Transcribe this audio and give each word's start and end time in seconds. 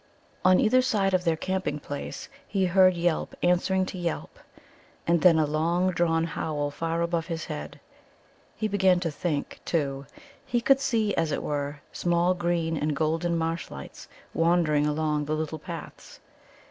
On 0.43 0.59
either 0.59 0.81
side 0.81 1.13
of 1.13 1.25
their 1.25 1.35
camping 1.35 1.79
place 1.79 2.27
he 2.47 2.65
heard 2.65 2.95
yelp 2.95 3.35
answering 3.43 3.85
to 3.85 3.99
yelp, 3.99 4.39
and 5.05 5.21
then 5.21 5.37
a 5.37 5.45
long 5.45 5.91
drawn 5.91 6.23
howl 6.23 6.71
far 6.71 7.03
above 7.03 7.27
his 7.27 7.45
head. 7.45 7.79
He 8.55 8.67
began 8.67 8.99
to 9.01 9.11
think, 9.11 9.59
too, 9.63 10.07
he 10.43 10.59
could 10.59 10.79
see, 10.79 11.13
as 11.13 11.31
it 11.31 11.43
were, 11.43 11.81
small 11.91 12.33
green 12.33 12.77
and 12.77 12.95
golden 12.95 13.37
marshlights 13.37 14.07
wandering 14.33 14.87
along 14.87 15.25
the 15.25 15.35
little 15.35 15.59
paths. 15.59 16.19